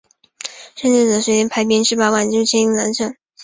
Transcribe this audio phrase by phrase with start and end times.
[0.03, 0.09] 黎圣宗
[1.11, 3.17] 随即决定派兵十八万入侵澜沧。